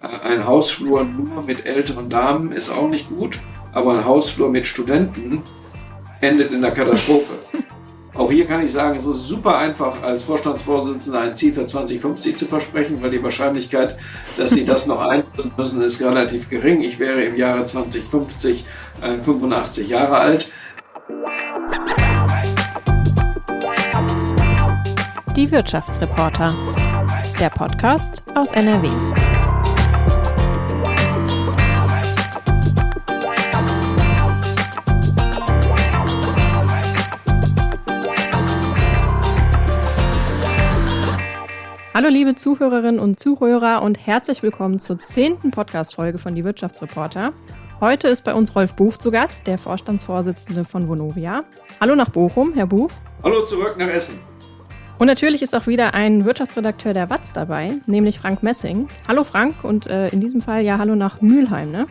[0.00, 3.38] Ein Hausflur nur mit älteren Damen ist auch nicht gut,
[3.72, 5.42] aber ein Hausflur mit Studenten
[6.22, 7.34] endet in der Katastrophe.
[8.14, 12.36] Auch hier kann ich sagen, es ist super einfach, als Vorstandsvorsitzender ein Ziel für 2050
[12.36, 13.98] zu versprechen, weil die Wahrscheinlichkeit,
[14.36, 16.80] dass Sie das noch einlösen müssen, ist relativ gering.
[16.80, 18.64] Ich wäre im Jahre 2050
[19.02, 20.50] äh, 85 Jahre alt.
[25.36, 26.54] Die Wirtschaftsreporter.
[27.38, 28.88] Der Podcast aus NRW.
[42.00, 47.34] Hallo liebe Zuhörerinnen und Zuhörer und herzlich willkommen zur zehnten Podcast-Folge von Die Wirtschaftsreporter.
[47.78, 51.44] Heute ist bei uns Rolf Buch zu Gast, der Vorstandsvorsitzende von Vonovia.
[51.78, 52.90] Hallo nach Bochum, Herr Buch.
[53.22, 54.18] Hallo zurück nach Essen.
[54.98, 58.88] Und natürlich ist auch wieder ein Wirtschaftsredakteur der Watz dabei, nämlich Frank Messing.
[59.06, 61.86] Hallo Frank und äh, in diesem Fall ja hallo nach Mülheim, ne?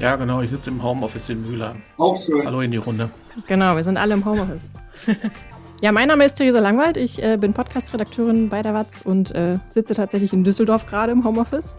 [0.00, 1.82] Ja, genau, ich sitze im Homeoffice in Mülheim.
[1.98, 2.46] Auch schön.
[2.46, 3.10] Hallo in die Runde.
[3.46, 4.70] Genau, wir sind alle im Homeoffice.
[5.80, 6.96] Ja, mein Name ist Theresa Langwald.
[6.96, 11.24] Ich äh, bin Podcast-Redakteurin bei der Watz und äh, sitze tatsächlich in Düsseldorf gerade im
[11.24, 11.76] Homeoffice.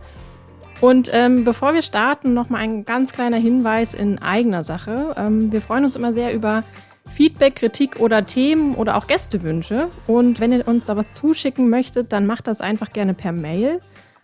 [0.82, 5.16] Und ähm, bevor wir starten, noch mal ein ganz kleiner Hinweis in eigener Sache.
[5.18, 6.64] Ähm, wir freuen uns immer sehr über
[7.10, 9.88] Feedback, Kritik oder Themen oder auch Gästewünsche.
[10.06, 13.80] Und wenn ihr uns da was zuschicken möchtet, dann macht das einfach gerne per Mail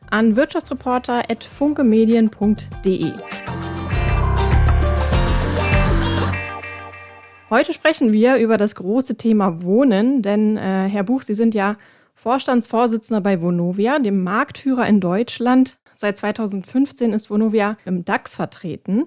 [0.09, 3.11] an wirtschaftsreporter.funkemedien.de.
[7.51, 11.75] Heute sprechen wir über das große Thema Wohnen, denn äh, Herr Buch, Sie sind ja
[12.15, 15.77] Vorstandsvorsitzender bei Vonovia, dem Marktführer in Deutschland.
[15.93, 19.03] Seit 2015 ist Vonovia im DAX vertreten.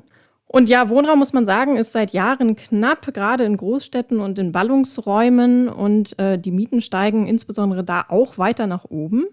[0.47, 4.53] Und ja, Wohnraum muss man sagen, ist seit Jahren knapp, gerade in Großstädten und in
[4.53, 5.71] Ballungsräumen.
[5.71, 9.25] Und äh, die Mieten steigen insbesondere da auch weiter nach oben.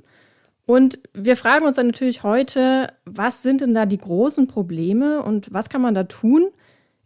[0.65, 5.53] Und wir fragen uns dann natürlich heute, was sind denn da die großen Probleme und
[5.53, 6.47] was kann man da tun,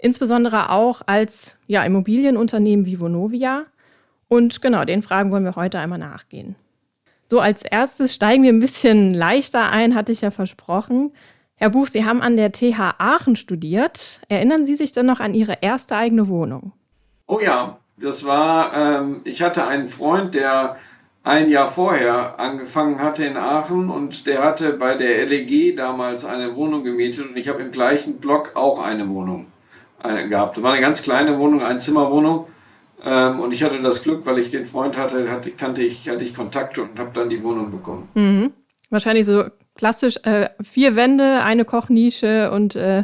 [0.06, 3.66] Insbesondere auch als ja, Immobilienunternehmen wie Vonovia.
[4.28, 6.56] Und genau, den Fragen wollen wir heute einmal nachgehen.
[7.28, 11.12] So, als erstes steigen wir ein bisschen leichter ein, hatte ich ja versprochen.
[11.56, 14.22] Herr Buch, Sie haben an der TH Aachen studiert.
[14.30, 16.74] Erinnern Sie sich denn noch an Ihre erste eigene Wohnung?
[17.26, 20.78] Oh ja, das war, ähm, ich hatte einen Freund, der
[21.24, 26.56] ein Jahr vorher angefangen hatte in Aachen und der hatte bei der LEG damals eine
[26.56, 29.48] Wohnung gemietet und ich habe im gleichen Block auch eine Wohnung
[30.28, 30.58] gehabt.
[30.58, 32.48] Das war eine ganz kleine Wohnung, eine Zimmerwohnung.
[33.04, 36.24] Ähm, und ich hatte das Glück, weil ich den Freund hatte, hatte kannte ich, hatte
[36.24, 38.10] ich Kontakte und habe dann die Wohnung bekommen.
[38.14, 38.54] Mhm.
[38.90, 39.46] Wahrscheinlich so
[39.76, 43.04] klassisch äh, vier Wände, eine Kochnische und äh,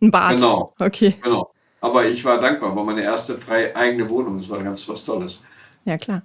[0.00, 0.36] ein Bad.
[0.36, 0.74] Genau.
[0.78, 1.16] Okay.
[1.22, 1.50] Genau.
[1.80, 4.38] Aber ich war dankbar, war meine erste freie eigene Wohnung.
[4.38, 5.42] Das war ganz was Tolles.
[5.84, 6.22] Ja, klar.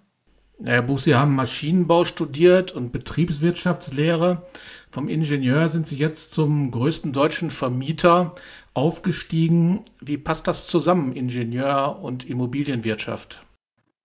[0.64, 4.44] Herr Buch, Sie haben Maschinenbau studiert und Betriebswirtschaftslehre.
[4.92, 8.36] Vom Ingenieur sind Sie jetzt zum größten deutschen Vermieter
[8.74, 9.84] aufgestiegen.
[10.02, 13.42] Wie passt das zusammen, Ingenieur und Immobilienwirtschaft?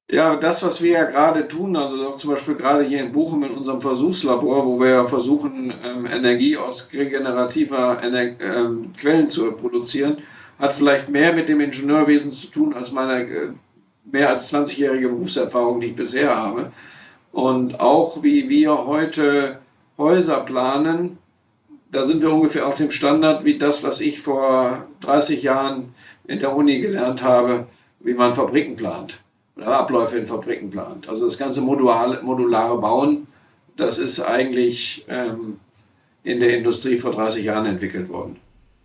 [0.09, 3.51] Ja, das, was wir ja gerade tun, also zum Beispiel gerade hier in Bochum in
[3.51, 10.19] unserem Versuchslabor, wo wir ja versuchen, ähm, Energie aus regenerativer Ener ähm, Quellen zu produzieren,
[10.61, 13.49] hat vielleicht mehr mit dem Ingenieurwesen zu tun als meine äh,
[14.05, 16.71] mehr als 20-jährige Berufserfahrung, die ich bisher habe.
[17.33, 19.59] Und auch wie wir heute
[19.99, 21.19] Häuser planen,
[21.91, 25.95] da sind wir ungefähr auf dem Standard wie das, was ich vor 30 Jahren
[26.27, 27.67] in der Uni gelernt habe,
[28.01, 29.21] wie man Fabriken plant
[29.57, 31.09] oder Abläufe in Fabriken plant.
[31.09, 33.27] Also das ganze modulare, modulare Bauen,
[33.77, 35.59] das ist eigentlich ähm,
[36.23, 38.37] in der Industrie vor 30 Jahren entwickelt worden.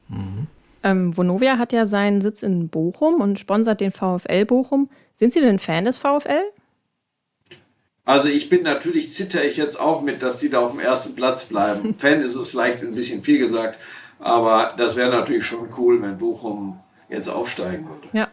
[0.07, 0.47] Mhm.
[0.83, 4.89] Ähm, Vonovia hat ja seinen Sitz in Bochum und sponsert den VfL Bochum.
[5.15, 6.41] Sind Sie denn Fan des VfL?
[8.05, 11.15] Also ich bin natürlich, zitter ich jetzt auch mit, dass die da auf dem ersten
[11.15, 11.95] Platz bleiben.
[11.99, 13.77] Fan ist es vielleicht ein bisschen viel gesagt,
[14.19, 16.79] aber das wäre natürlich schon cool, wenn Bochum
[17.09, 18.07] jetzt aufsteigen würde.
[18.13, 18.27] Ja.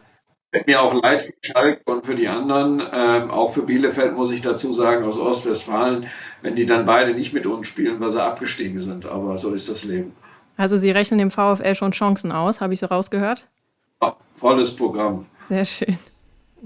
[0.51, 4.31] Tut mir auch leid für Schalke und für die anderen, ähm, auch für Bielefeld muss
[4.31, 6.07] ich dazu sagen, aus Ostwestfalen,
[6.41, 9.05] wenn die dann beide nicht mit uns spielen, weil sie abgestiegen sind.
[9.05, 10.13] Aber so ist das Leben.
[10.57, 13.47] Also Sie rechnen dem VfL schon Chancen aus, habe ich so rausgehört?
[14.01, 15.27] Ja, volles Programm.
[15.47, 15.97] Sehr schön.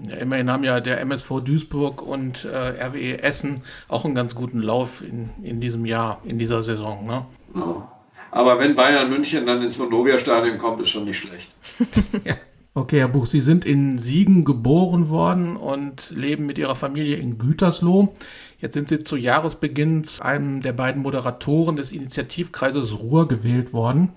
[0.10, 4.62] Ja, immerhin haben ja der MSV Duisburg und äh, RWE Essen auch einen ganz guten
[4.62, 7.06] Lauf in, in diesem Jahr, in dieser Saison.
[7.06, 7.26] Ne?
[7.56, 7.92] Ja.
[8.32, 11.52] Aber wenn Bayern München dann ins Vonovia-Stadion kommt, ist schon nicht schlecht.
[12.26, 12.36] ja.
[12.76, 17.38] Okay, Herr Buch, Sie sind in Siegen geboren worden und leben mit Ihrer Familie in
[17.38, 18.12] Gütersloh.
[18.58, 24.10] Jetzt sind Sie zu Jahresbeginn zu einem der beiden Moderatoren des Initiativkreises Ruhr gewählt worden.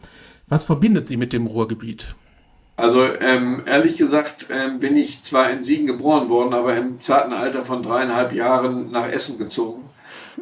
[0.48, 2.14] Was verbindet Sie mit dem Ruhrgebiet?
[2.76, 7.32] Also ähm, ehrlich gesagt ähm, bin ich zwar in Siegen geboren worden, aber im zarten
[7.32, 9.88] Alter von dreieinhalb Jahren nach Essen gezogen.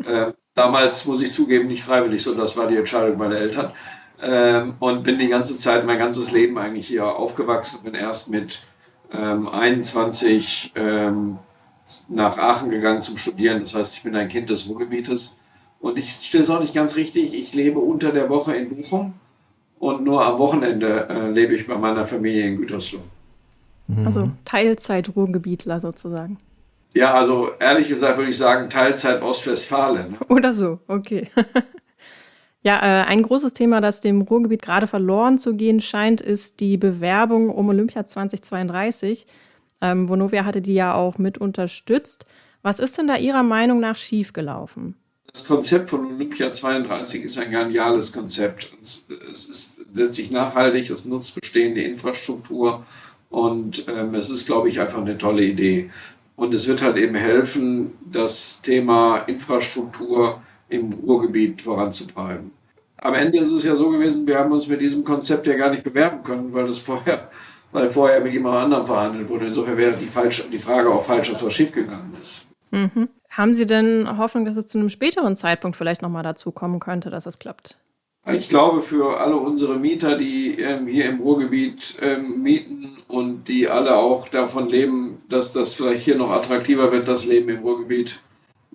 [0.07, 3.73] Ähm, Damals, muss ich zugeben, nicht freiwillig so, das war die Entscheidung meiner Eltern.
[4.23, 8.63] Ähm, und bin die ganze Zeit, mein ganzes Leben eigentlich hier aufgewachsen, bin erst mit
[9.13, 11.39] ähm, 21 ähm,
[12.09, 13.61] nach Aachen gegangen zum Studieren.
[13.61, 15.39] Das heißt, ich bin ein Kind des Ruhrgebietes.
[15.81, 19.15] Und ich stelle es auch nicht ganz richtig, ich lebe unter der Woche in Bochum
[19.79, 23.01] und nur am Wochenende äh, lebe ich bei meiner Familie in Gütersloh.
[24.05, 26.39] Also Teilzeit-Ruhrgebietler sozusagen.
[26.95, 30.13] Ja, also ehrlich gesagt würde ich sagen Teilzeit Ostwestfalen.
[30.13, 30.19] Ne?
[30.29, 31.29] Oder so, okay.
[32.63, 36.77] ja, äh, ein großes Thema, das dem Ruhrgebiet gerade verloren zu gehen scheint, ist die
[36.77, 39.27] Bewerbung um Olympia 2032.
[39.81, 42.27] Ähm, Vonovia hatte die ja auch mit unterstützt.
[42.63, 44.97] Was ist denn da Ihrer Meinung nach schiefgelaufen?
[45.33, 48.73] Das Konzept von Olympia 32 ist ein geniales Konzept.
[48.83, 49.07] Es
[49.47, 52.85] ist letztlich nachhaltig, es nutzt bestehende Infrastruktur
[53.31, 55.91] und ähm, es ist, glaube ich, einfach eine tolle Idee.
[56.37, 62.53] Und es wird halt eben helfen, das Thema Infrastruktur im Ruhrgebiet voranzutreiben.
[62.99, 65.71] Am Ende ist es ja so gewesen, wir haben uns mit diesem Konzept ja gar
[65.71, 67.29] nicht bewerben können, weil es vorher,
[67.73, 69.47] weil vorher mit jemand anderem verhandelt wurde.
[69.47, 72.47] Insofern wäre die, falsch, die Frage auch falsch, ob was schiefgegangen ist.
[72.71, 73.09] Mhm.
[73.37, 77.11] Haben Sie denn Hoffnung, dass es zu einem späteren Zeitpunkt vielleicht nochmal dazu kommen könnte,
[77.11, 77.77] dass es klappt?
[78.27, 83.69] Ich glaube, für alle unsere Mieter, die ähm, hier im Ruhrgebiet ähm, mieten und die
[83.69, 88.21] alle auch davon leben, dass das vielleicht hier noch attraktiver wird, das Leben im Ruhrgebiet,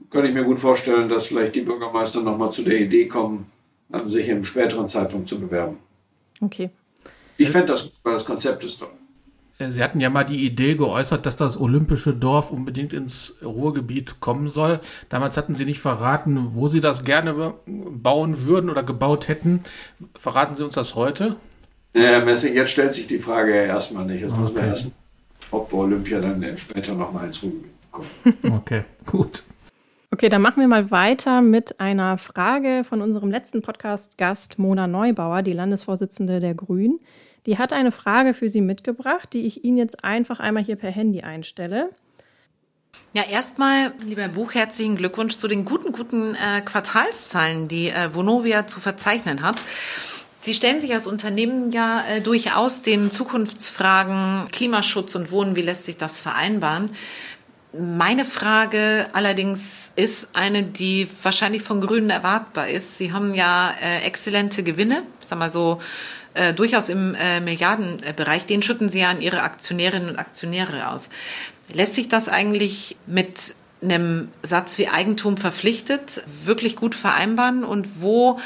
[0.10, 3.50] kann ich mir gut vorstellen, dass vielleicht die Bürgermeister nochmal zu der Idee kommen,
[3.94, 5.78] ähm, sich im späteren Zeitpunkt zu bewerben.
[6.42, 6.70] Okay.
[7.38, 8.92] Ich fände das, weil das Konzept ist doch.
[9.68, 14.48] Sie hatten ja mal die Idee geäußert, dass das olympische Dorf unbedingt ins Ruhrgebiet kommen
[14.48, 14.80] soll.
[15.10, 19.62] Damals hatten Sie nicht verraten, wo Sie das gerne bauen würden oder gebaut hätten.
[20.16, 21.36] Verraten Sie uns das heute?
[21.94, 24.22] Ja, Herr Messing, jetzt stellt sich die Frage ja erstmal nicht.
[24.22, 24.42] Jetzt okay.
[24.42, 24.94] müssen wir erstmal,
[25.52, 28.08] ob wir Olympia dann später nochmal ins Ruhrgebiet kommen.
[28.62, 29.44] Okay, gut.
[30.12, 35.42] Okay, dann machen wir mal weiter mit einer Frage von unserem letzten Podcast-Gast Mona Neubauer,
[35.42, 37.00] die Landesvorsitzende der Grünen.
[37.46, 40.92] Die hat eine Frage für Sie mitgebracht, die ich Ihnen jetzt einfach einmal hier per
[40.92, 41.90] Handy einstelle.
[43.14, 48.68] Ja, erstmal, lieber Buch, herzlichen Glückwunsch zu den guten, guten äh, Quartalszahlen, die äh, Vonovia
[48.68, 49.60] zu verzeichnen hat.
[50.42, 55.86] Sie stellen sich als Unternehmen ja äh, durchaus den Zukunftsfragen Klimaschutz und Wohnen, wie lässt
[55.86, 56.92] sich das vereinbaren?
[57.74, 62.98] Meine Frage allerdings ist eine, die wahrscheinlich von Grünen erwartbar ist.
[62.98, 65.80] Sie haben ja äh, exzellente Gewinne, sag mal so
[66.34, 71.10] äh, durchaus im äh, Milliardenbereich, den schütten Sie ja an Ihre Aktionärinnen und Aktionäre aus.
[71.72, 77.64] Lässt sich das eigentlich mit einem Satz wie Eigentum verpflichtet wirklich gut vereinbaren?
[77.64, 78.40] Und wo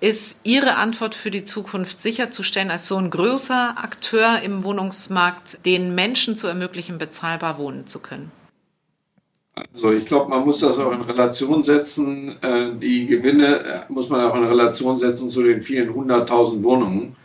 [0.00, 5.94] ist Ihre Antwort für die Zukunft sicherzustellen, als so ein größer Akteur im Wohnungsmarkt, den
[5.94, 8.30] Menschen zu ermöglichen, bezahlbar wohnen zu können?
[9.72, 12.36] Also ich glaube, man muss das auch in Relation setzen.
[12.42, 17.16] Äh, die Gewinne äh, muss man auch in Relation setzen zu den vielen hunderttausend Wohnungen,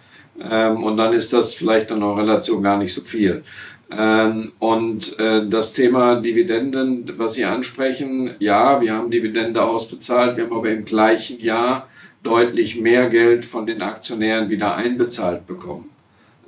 [0.49, 3.43] ähm, und dann ist das vielleicht in der Relation gar nicht so viel.
[3.91, 10.45] Ähm, und äh, das Thema Dividenden, was Sie ansprechen, ja, wir haben Dividende ausbezahlt, wir
[10.45, 11.87] haben aber im gleichen Jahr
[12.23, 15.89] deutlich mehr Geld von den Aktionären wieder einbezahlt bekommen.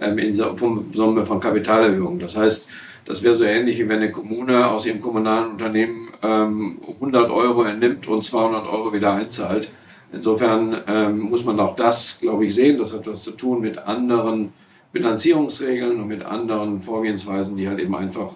[0.02, 2.20] Ähm, in Summe von Kapitalerhöhung.
[2.20, 2.68] Das heißt,
[3.06, 8.08] das wäre so ähnlich, wie wenn eine Kommune aus ihrem kommunalen Unternehmen 100 Euro ernimmt
[8.08, 9.70] und 200 Euro wieder einzahlt.
[10.16, 12.78] Insofern ähm, muss man auch das, glaube ich, sehen.
[12.78, 14.54] Das hat was zu tun mit anderen
[14.94, 18.32] Bilanzierungsregeln und mit anderen Vorgehensweisen, die halt eben einfach,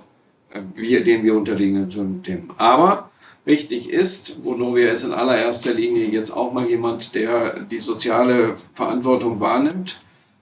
[0.52, 2.50] äh, wir, denen wir unterliegen zum Themen.
[2.58, 3.12] Aber
[3.46, 9.40] wichtig ist, Vonovia ist in allererster Linie jetzt auch mal jemand, der die soziale Verantwortung
[9.40, 10.02] wahrnimmt.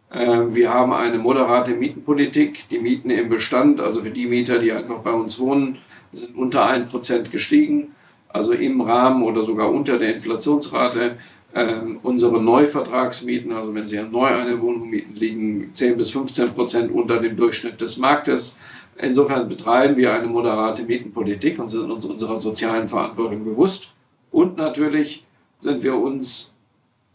[0.10, 2.68] Äh, wir haben eine moderate Mietenpolitik.
[2.72, 5.78] Die Mieten im Bestand, also für die Mieter, die einfach bei uns wohnen,
[6.14, 7.90] sind unter ein Prozent gestiegen
[8.30, 11.18] also im Rahmen oder sogar unter der Inflationsrate.
[11.58, 16.92] Ähm, unsere Neuvertragsmieten, also wenn Sie neu eine Wohnung mieten, liegen 10 bis 15 Prozent
[16.92, 18.56] unter dem Durchschnitt des Marktes.
[18.96, 23.90] Insofern betreiben wir eine moderate Mietenpolitik und sind uns unserer sozialen Verantwortung bewusst.
[24.30, 25.26] Und natürlich
[25.58, 26.54] sind wir uns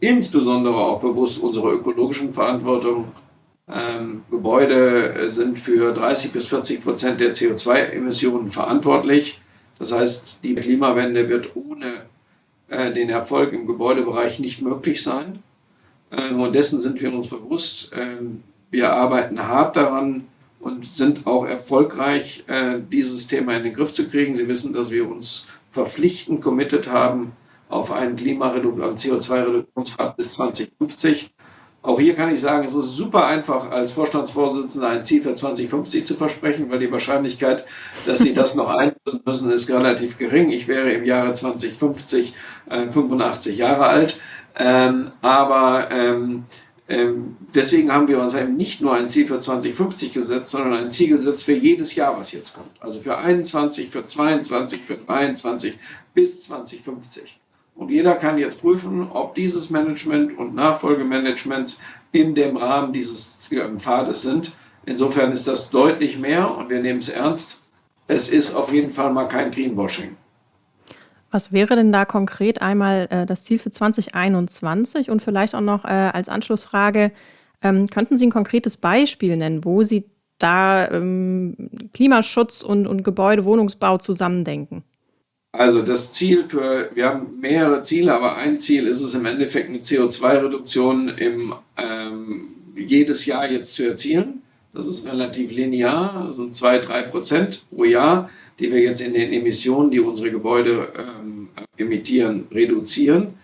[0.01, 3.13] insbesondere auch bewusst unserer ökologischen Verantwortung.
[3.71, 9.39] Ähm, Gebäude sind für 30 bis 40 Prozent der CO2-Emissionen verantwortlich.
[9.79, 12.11] Das heißt, die Klimawende wird ohne
[12.73, 15.43] den Erfolg im Gebäudebereich nicht möglich sein.
[16.13, 17.91] Äh, und dessen sind wir uns bewusst.
[17.93, 18.17] Äh,
[18.71, 20.27] wir arbeiten hart daran
[20.59, 24.35] und sind auch erfolgreich, äh, dieses Thema in den Griff zu kriegen.
[24.35, 27.33] Sie wissen, dass wir uns verpflichtend committed haben
[27.69, 31.32] auf einen Klimareduktion, CO2-Reduktionspfad bis 2050.
[31.83, 36.05] Auch hier kann ich sagen, es ist super einfach, als Vorstandsvorsitzender ein Ziel für 2050
[36.05, 37.65] zu versprechen, weil die Wahrscheinlichkeit,
[38.05, 40.49] dass Sie das noch einlösen müssen, ist relativ gering.
[40.49, 42.33] Ich wäre im Jahre 2050
[42.69, 44.17] äh, 85 Jahre alt.
[44.57, 46.45] Ähm, aber ähm,
[46.87, 50.91] ähm, deswegen haben wir uns eben nicht nur ein Ziel für 2050 gesetzt, sondern ein
[50.91, 52.71] Ziel gesetzt für jedes Jahr, was jetzt kommt.
[52.79, 55.77] Also für 21, für 22, für 23
[56.13, 57.39] bis 2050.
[57.75, 61.79] Und jeder kann jetzt prüfen, ob dieses Management und Nachfolgemanagement
[62.11, 64.51] in dem Rahmen dieses Pfades sind.
[64.85, 67.61] Insofern ist das deutlich mehr und wir nehmen es ernst.
[68.07, 70.15] Es ist auf jeden Fall mal kein Greenwashing.
[71.31, 75.83] Was wäre denn da konkret einmal äh, das Ziel für 2021 und vielleicht auch noch
[75.83, 77.11] äh, als Anschlussfrage,
[77.63, 83.45] ähm, könnten Sie ein konkretes Beispiel nennen, wo Sie da ähm, Klimaschutz und, und Gebäude,
[83.45, 84.83] Wohnungsbau zusammendenken?
[85.55, 89.69] Also das Ziel für, wir haben mehrere Ziele, aber ein Ziel ist es im Endeffekt
[89.69, 94.41] eine CO2-Reduktion im ähm, jedes Jahr jetzt zu erzielen.
[94.73, 98.29] Das ist relativ linear, das sind zwei, drei Prozent pro Jahr
[98.59, 103.35] die wir jetzt in den Emissionen, die unsere Gebäude ähm, emittieren, reduzieren.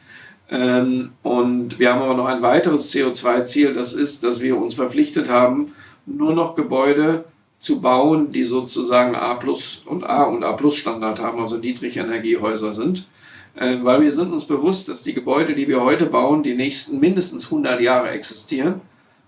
[0.49, 5.29] Ähm, und wir haben aber noch ein weiteres CO2-Ziel, das ist, dass wir uns verpflichtet
[5.29, 5.73] haben,
[6.05, 7.25] nur noch Gebäude
[7.59, 12.73] zu bauen, die sozusagen A plus und A und A plus Standard haben, also Niedrigenergiehäuser
[12.73, 13.07] sind.
[13.55, 16.99] Äh, weil wir sind uns bewusst, dass die Gebäude, die wir heute bauen, die nächsten
[16.99, 18.81] mindestens 100 Jahre existieren.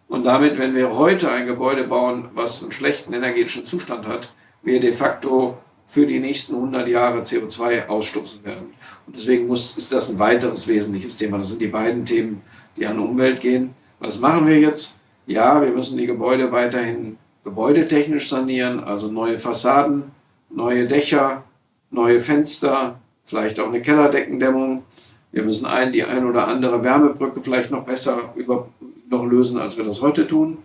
[0.08, 4.80] Und damit, wenn wir heute ein Gebäude bauen, was einen schlechten energetischen Zustand hat, wir
[4.80, 8.74] de facto für die nächsten 100 Jahre CO2 ausstoßen werden.
[9.08, 11.38] Und deswegen muss, ist das ein weiteres wesentliches Thema.
[11.38, 12.42] Das sind die beiden Themen,
[12.78, 13.74] die an Umwelt gehen.
[14.00, 15.00] Was machen wir jetzt?
[15.28, 20.12] Ja, wir müssen die Gebäude weiterhin gebäudetechnisch sanieren, also neue Fassaden,
[20.50, 21.44] neue Dächer,
[21.90, 24.84] neue Fenster, vielleicht auch eine Kellerdeckendämmung.
[25.32, 28.68] Wir müssen ein, die ein oder andere Wärmebrücke vielleicht noch besser über,
[29.10, 30.58] noch lösen, als wir das heute tun.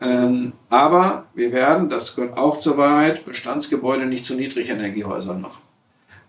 [0.00, 5.62] Ähm, aber wir werden, das gehört auch zur Wahrheit, Bestandsgebäude nicht zu Niedrigenergiehäusern machen.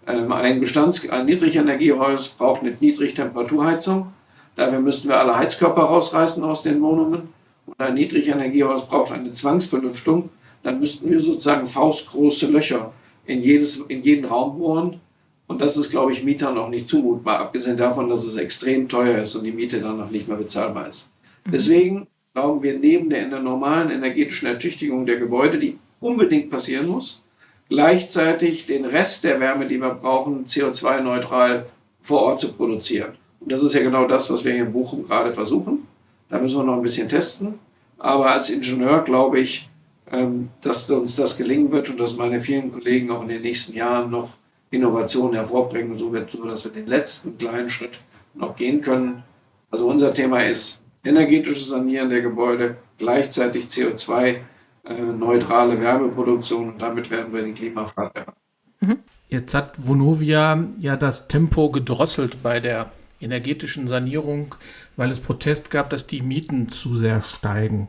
[0.08, 4.12] Ähm, ein, Bestands-, ein Niedrigenergiehaus braucht eine Niedrigtemperaturheizung.
[4.56, 7.30] Dafür müssten wir alle Heizkörper rausreißen aus den Wohnungen.
[7.70, 10.30] Und ein Niedrigenergiehaus braucht eine Zwangsbelüftung.
[10.64, 12.94] Dann müssten wir sozusagen faustgroße Löcher
[13.26, 15.00] in, jedes, in jeden Raum bohren.
[15.48, 19.24] Und das ist, glaube ich, Mietern auch nicht zumutbar, abgesehen davon, dass es extrem teuer
[19.24, 21.10] ist und die Miete dann noch nicht mehr bezahlbar ist.
[21.46, 21.52] Mhm.
[21.52, 26.88] Deswegen glauben wir neben der, in der normalen energetischen Ertüchtigung der Gebäude, die unbedingt passieren
[26.88, 27.22] muss,
[27.68, 31.68] gleichzeitig den Rest der Wärme, die wir brauchen, CO2-neutral
[32.02, 33.14] vor Ort zu produzieren.
[33.40, 35.88] Und das ist ja genau das, was wir hier in Bochum gerade versuchen.
[36.30, 37.60] Da müssen wir noch ein bisschen testen.
[37.98, 39.70] Aber als Ingenieur glaube ich,
[40.12, 43.74] ähm, dass uns das gelingen wird und dass meine vielen Kollegen auch in den nächsten
[43.74, 44.38] Jahren noch
[44.72, 48.00] Innovationen hervorbringen, so, wird, so dass wir den letzten kleinen Schritt
[48.34, 49.24] noch gehen können.
[49.72, 57.34] Also unser Thema ist energetisches Sanieren der Gebäude, gleichzeitig CO2-neutrale äh, Wärmeproduktion und damit werden
[57.34, 58.34] wir den Klimafahrt erreichen.
[58.82, 59.00] Mhm.
[59.28, 64.56] Jetzt hat Vonovia ja das Tempo gedrosselt bei der energetischen Sanierung,
[65.00, 67.88] weil es Protest gab, dass die Mieten zu sehr steigen.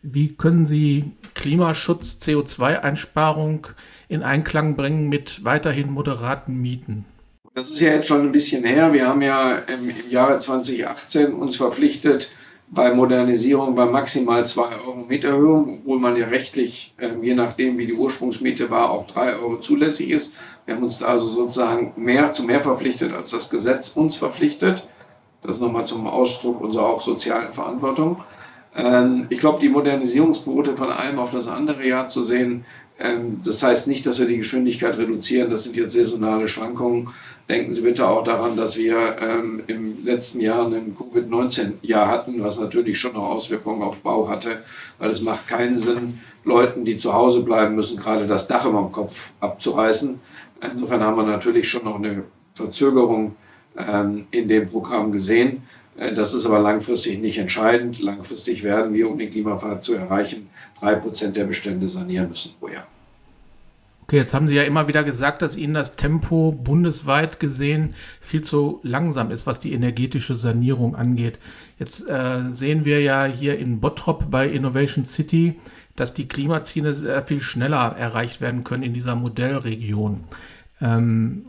[0.00, 3.66] Wie können Sie Klimaschutz, CO2-Einsparung
[4.08, 7.04] in Einklang bringen mit weiterhin moderaten Mieten?
[7.54, 8.94] Das ist ja jetzt schon ein bisschen her.
[8.94, 12.30] Wir haben ja im, im Jahre 2018 uns verpflichtet,
[12.70, 17.86] bei Modernisierung bei maximal 2 Euro Mieterhöhung, obwohl man ja rechtlich, äh, je nachdem wie
[17.86, 20.32] die Ursprungsmiete war, auch 3 Euro zulässig ist.
[20.64, 24.86] Wir haben uns da also sozusagen mehr zu mehr verpflichtet, als das Gesetz uns verpflichtet.
[25.42, 28.22] Das nochmal zum Ausdruck unserer auch sozialen Verantwortung.
[28.74, 32.64] Ähm, ich glaube, die Modernisierungsquote von einem auf das andere Jahr zu sehen,
[32.98, 35.50] ähm, das heißt nicht, dass wir die Geschwindigkeit reduzieren.
[35.50, 37.08] Das sind jetzt saisonale Schwankungen.
[37.48, 42.60] Denken Sie bitte auch daran, dass wir ähm, im letzten Jahr ein Covid-19-Jahr hatten, was
[42.60, 44.62] natürlich schon noch Auswirkungen auf Bau hatte,
[44.98, 48.80] weil es macht keinen Sinn, Leuten, die zu Hause bleiben müssen, gerade das Dach über
[48.80, 50.20] dem Kopf abzureißen.
[50.60, 53.34] Insofern haben wir natürlich schon noch eine Verzögerung
[53.74, 55.62] in dem Programm gesehen.
[55.96, 58.00] Äh, das ist aber langfristig nicht entscheidend.
[58.00, 60.48] Langfristig werden wir, um den Klimafahrt zu erreichen,
[60.80, 62.86] drei Prozent der Bestände sanieren müssen pro Jahr.
[64.02, 68.42] Okay, jetzt haben Sie ja immer wieder gesagt, dass Ihnen das Tempo bundesweit gesehen viel
[68.42, 71.38] zu langsam ist, was die energetische Sanierung angeht.
[71.78, 75.58] Jetzt äh, sehen wir ja hier in Bottrop bei Innovation City,
[75.96, 80.24] dass die Klimaziele sehr viel schneller erreicht werden können in dieser Modellregion.
[80.82, 81.44] Ähm,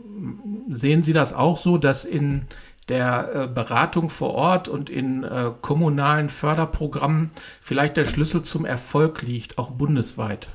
[0.74, 2.46] sehen Sie das auch so, dass in
[2.88, 9.22] der äh, Beratung vor Ort und in äh, kommunalen Förderprogrammen vielleicht der Schlüssel zum Erfolg
[9.22, 10.48] liegt, auch bundesweit?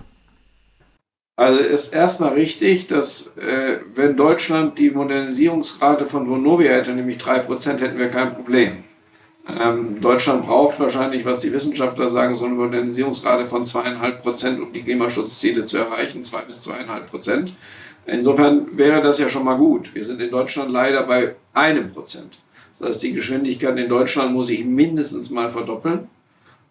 [1.36, 7.40] Also ist erstmal richtig, dass äh, wenn Deutschland die Modernisierungsrate von Vonovia hätte, nämlich drei
[7.40, 8.84] Prozent, hätten wir kein Problem.
[9.48, 14.74] Ähm, Deutschland braucht wahrscheinlich, was die Wissenschaftler sagen, so eine Modernisierungsrate von zweieinhalb Prozent, um
[14.74, 17.54] die Klimaschutzziele zu erreichen, zwei bis zweieinhalb Prozent.
[18.12, 19.94] Insofern wäre das ja schon mal gut.
[19.94, 22.40] Wir sind in Deutschland leider bei einem Prozent.
[22.80, 26.08] Das heißt, die Geschwindigkeit in Deutschland muss sich mindestens mal verdoppeln.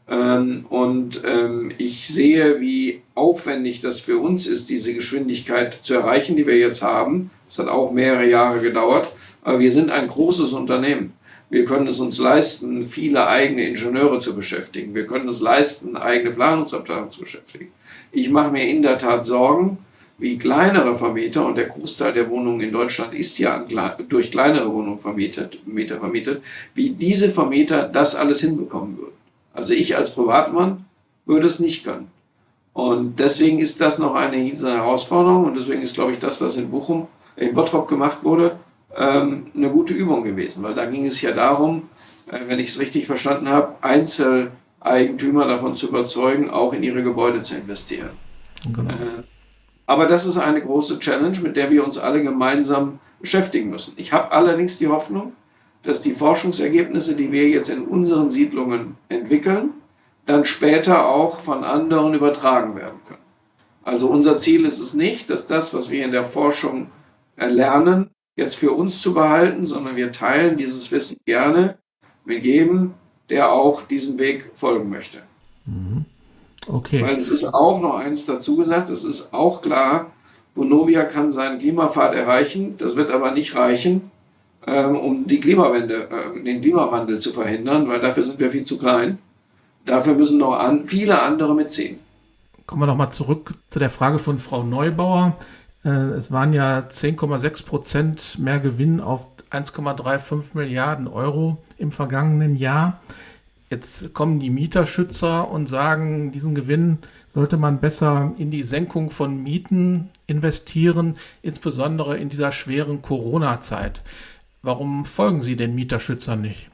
[0.08, 6.36] Ähm, und ähm, ich sehe, wie aufwendig das für uns ist, diese Geschwindigkeit zu erreichen,
[6.36, 7.30] die wir jetzt haben.
[7.46, 9.12] Das hat auch mehrere Jahre gedauert.
[9.42, 11.12] Aber wir sind ein großes Unternehmen.
[11.50, 14.94] Wir können es uns leisten, viele eigene Ingenieure zu beschäftigen.
[14.94, 17.72] Wir können es leisten, eigene Planungsabteilungen zu beschäftigen.
[18.12, 19.78] Ich mache mir in der Tat Sorgen,
[20.18, 23.64] wie kleinere Vermieter, und der Großteil der Wohnungen in Deutschland ist ja
[24.08, 26.42] durch kleinere Wohnungen vermietet, Mieter vermietet,
[26.74, 29.16] wie diese Vermieter das alles hinbekommen würden.
[29.54, 30.84] Also ich als Privatmann
[31.24, 32.08] würde es nicht können.
[32.72, 36.70] Und deswegen ist das noch eine Herausforderung und deswegen ist, glaube ich, das, was in
[36.70, 38.58] Bochum, in Bottrop gemacht wurde,
[38.96, 41.88] ähm, eine gute Übung gewesen, weil da ging es ja darum,
[42.30, 47.42] äh, wenn ich es richtig verstanden habe, Einzeleigentümer davon zu überzeugen, auch in ihre Gebäude
[47.42, 48.10] zu investieren.
[48.72, 48.94] Genau.
[49.88, 53.94] Aber das ist eine große Challenge, mit der wir uns alle gemeinsam beschäftigen müssen.
[53.96, 55.32] Ich habe allerdings die Hoffnung,
[55.82, 59.70] dass die Forschungsergebnisse, die wir jetzt in unseren Siedlungen entwickeln,
[60.26, 63.22] dann später auch von anderen übertragen werden können.
[63.82, 66.88] Also unser Ziel ist es nicht, dass das, was wir in der Forschung
[67.36, 71.78] erlernen, jetzt für uns zu behalten, sondern wir teilen dieses Wissen gerne
[72.26, 72.92] mit jedem,
[73.30, 75.22] der auch diesem Weg folgen möchte.
[75.64, 76.04] Mhm.
[76.68, 77.02] Okay.
[77.02, 80.12] Weil es ist auch noch eins dazu gesagt, es ist auch klar,
[80.54, 84.10] Vonovia kann seinen Klimapfad erreichen, das wird aber nicht reichen,
[84.66, 88.78] ähm, um die Klimawende, äh, den Klimawandel zu verhindern, weil dafür sind wir viel zu
[88.78, 89.18] klein.
[89.86, 91.98] Dafür müssen noch an, viele andere mitziehen.
[92.66, 95.36] Kommen wir nochmal zurück zu der Frage von Frau Neubauer.
[95.84, 103.00] Äh, es waren ja 10,6 Prozent mehr Gewinn auf 1,35 Milliarden Euro im vergangenen Jahr.
[103.70, 106.98] Jetzt kommen die Mieterschützer und sagen, diesen Gewinn
[107.28, 114.02] sollte man besser in die Senkung von Mieten investieren, insbesondere in dieser schweren Corona-Zeit.
[114.62, 116.70] Warum folgen Sie den Mieterschützern nicht?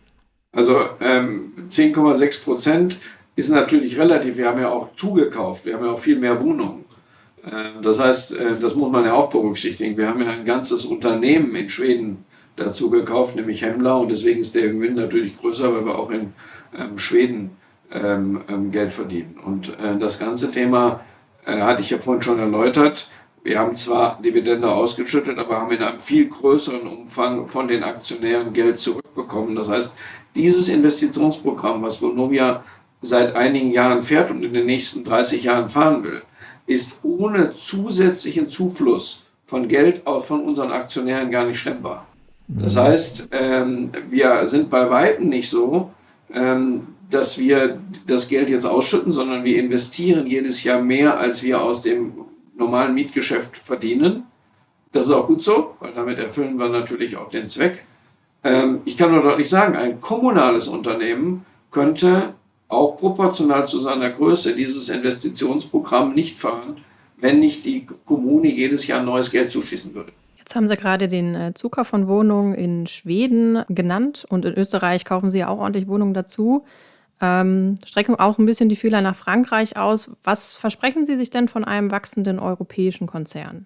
[0.52, 3.00] Also ähm, 10,6 Prozent
[3.34, 4.36] ist natürlich relativ.
[4.36, 5.66] Wir haben ja auch zugekauft.
[5.66, 6.84] Wir haben ja auch viel mehr Wohnungen.
[7.44, 9.96] Ähm, das heißt, äh, das muss man ja auch berücksichtigen.
[9.96, 12.24] Wir haben ja ein ganzes Unternehmen in Schweden
[12.56, 13.98] dazu gekauft, nämlich Hemmler.
[13.98, 16.32] Und deswegen ist der Gewinn natürlich größer, weil wir auch in
[16.76, 17.56] ähm, Schweden
[17.92, 19.38] ähm, ähm, Geld verdienen.
[19.44, 21.00] Und äh, das ganze Thema
[21.46, 23.08] äh, hatte ich ja vorhin schon erläutert.
[23.42, 28.52] Wir haben zwar Dividende ausgeschüttet, aber haben in einem viel größeren Umfang von den Aktionären
[28.54, 29.54] Geld zurückbekommen.
[29.54, 29.94] Das heißt,
[30.34, 32.64] dieses Investitionsprogramm, was Vonovia
[33.02, 36.22] seit einigen Jahren fährt und in den nächsten 30 Jahren fahren will,
[36.66, 42.06] ist ohne zusätzlichen Zufluss von Geld von unseren Aktionären gar nicht stemmbar.
[42.48, 45.92] Das heißt, ähm, wir sind bei Weitem nicht so,
[46.32, 51.62] ähm, dass wir das Geld jetzt ausschütten, sondern wir investieren jedes Jahr mehr, als wir
[51.62, 52.12] aus dem
[52.56, 54.24] normalen Mietgeschäft verdienen.
[54.92, 57.84] Das ist auch gut so, weil damit erfüllen wir natürlich auch den Zweck.
[58.42, 62.34] Ähm, ich kann nur deutlich sagen, ein kommunales Unternehmen könnte
[62.68, 66.78] auch proportional zu seiner Größe dieses Investitionsprogramm nicht fahren,
[67.16, 70.12] wenn nicht die Kommune jedes Jahr neues Geld zuschießen würde.
[70.44, 75.06] Jetzt haben Sie gerade den äh, Zukauf von Wohnungen in Schweden genannt und in Österreich
[75.06, 76.66] kaufen Sie ja auch ordentlich Wohnungen dazu.
[77.18, 80.10] Ähm, strecken auch ein bisschen die Fühler nach Frankreich aus.
[80.22, 83.64] Was versprechen Sie sich denn von einem wachsenden europäischen Konzern?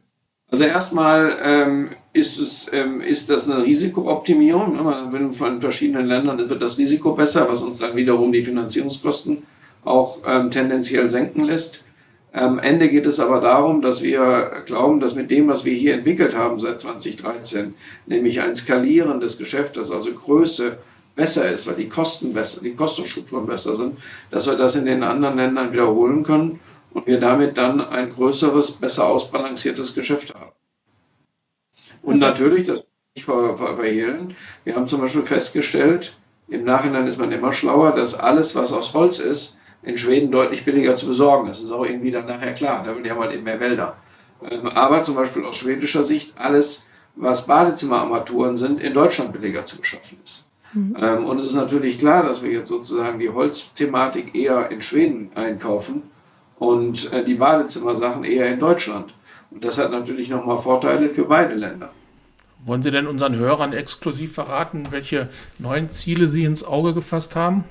[0.52, 4.76] Also erstmal ähm, ist, es, ähm, ist das eine Risikooptimierung.
[4.76, 5.08] Ne?
[5.10, 9.42] Wenn von verschiedenen Ländern wird das Risiko besser, was uns dann wiederum die Finanzierungskosten
[9.84, 11.82] auch ähm, tendenziell senken lässt.
[12.32, 15.94] Am Ende geht es aber darum, dass wir glauben, dass mit dem, was wir hier
[15.94, 17.74] entwickelt haben seit 2013,
[18.06, 20.78] nämlich ein skalierendes Geschäft, das also Größe
[21.14, 23.98] besser ist, weil die Kosten besser, die Kostenstrukturen besser sind,
[24.30, 26.60] dass wir das in den anderen Ländern wiederholen können
[26.92, 30.52] und wir damit dann ein größeres, besser ausbalanciertes Geschäft haben.
[32.02, 32.86] Und also, natürlich, das
[33.16, 38.14] nicht ver verhehlen, wir haben zum Beispiel festgestellt, im Nachhinein ist man immer schlauer, dass
[38.14, 41.48] alles, was aus Holz ist, in Schweden deutlich billiger zu besorgen.
[41.48, 42.84] Das ist auch irgendwie dann nachher klar.
[43.04, 43.96] Die haben halt eben mehr Wälder.
[44.48, 46.86] Ähm, aber zum Beispiel aus schwedischer Sicht alles,
[47.16, 50.44] was Badezimmerarmaturen sind, in Deutschland billiger zu beschaffen ist.
[50.72, 50.96] Mhm.
[51.00, 55.30] Ähm, und es ist natürlich klar, dass wir jetzt sozusagen die Holzthematik eher in Schweden
[55.34, 56.02] einkaufen
[56.58, 59.14] und äh, die Badezimmersachen eher in Deutschland.
[59.50, 61.90] Und das hat natürlich nochmal Vorteile für beide Länder.
[62.64, 67.64] Wollen Sie denn unseren Hörern exklusiv verraten, welche neuen Ziele Sie ins Auge gefasst haben?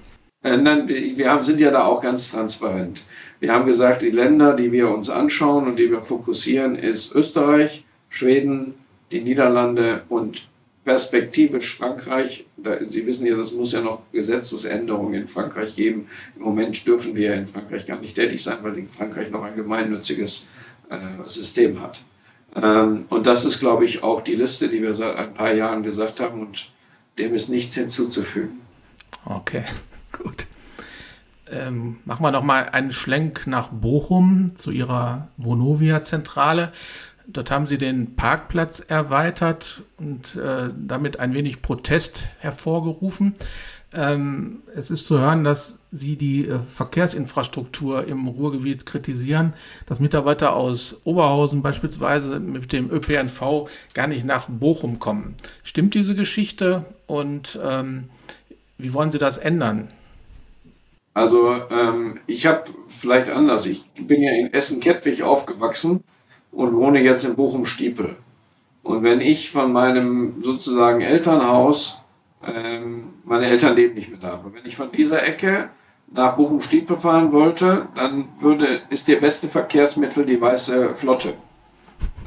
[0.44, 3.04] Äh, nein, wir sind ja da auch ganz transparent.
[3.40, 7.86] Wir haben gesagt, die Länder, die wir uns anschauen und die wir fokussieren, ist Österreich,
[8.10, 8.76] Schweden,
[9.12, 10.48] die Niederlande und
[10.84, 12.46] perspektivisch Frankreich,
[12.90, 16.08] Sie wissen ja, das muss ja noch Gesetzesänderungen in Frankreich geben.
[16.36, 20.48] Im Moment dürfen wir in Frankreich gar nicht tätig sein, weil Frankreich noch ein gemeinnütziges
[20.90, 22.02] äh, System hat.
[22.56, 25.84] Ähm, und das ist, glaube ich, auch die Liste, die wir seit ein paar Jahren
[25.84, 26.72] gesagt haben und
[27.20, 28.62] dem ist nichts hinzuzufügen.
[29.26, 29.64] Okay,
[30.24, 30.48] gut.
[31.50, 36.74] Ähm, machen wir noch mal einen Schlenk nach Bochum zu Ihrer Vonovia-Zentrale.
[37.26, 43.36] Dort haben Sie den Parkplatz erweitert und äh, damit ein wenig Protest hervorgerufen.
[43.94, 49.54] Ähm, es ist zu hören, dass Sie die äh, Verkehrsinfrastruktur im Ruhrgebiet kritisieren,
[49.86, 55.36] dass Mitarbeiter aus Oberhausen beispielsweise mit dem ÖPNV gar nicht nach Bochum kommen.
[55.64, 58.10] Stimmt diese Geschichte und ähm,
[58.78, 59.90] wie wollen Sie das ändern?
[61.14, 63.66] Also ähm, ich habe vielleicht anders.
[63.66, 66.04] Ich bin ja in Essen-Kettwig aufgewachsen
[66.52, 68.16] und wohne jetzt in Bochum-Stiepel.
[68.84, 72.00] Und wenn ich von meinem sozusagen Elternhaus
[72.46, 74.34] ähm, meine Eltern leben nicht mehr da.
[74.34, 75.70] Aber wenn ich von dieser Ecke
[76.12, 81.34] nach Bochum-Stiepel fahren wollte, dann würde, ist der beste Verkehrsmittel die weiße Flotte.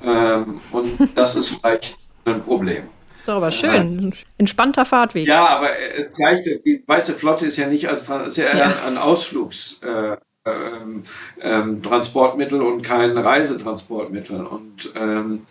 [0.05, 2.85] Ähm, und das ist vielleicht ein Problem.
[3.21, 4.15] So, aber schön.
[4.39, 5.29] Entspannter Fahrtweg.
[5.29, 8.75] Ja, aber es zeigt, die weiße Flotte ist ja nicht als ist ja ja.
[8.87, 14.47] ein Ausflugstransportmittel äh, ähm, ähm, und kein Reisetransportmittel.
[14.47, 15.47] Und ähm,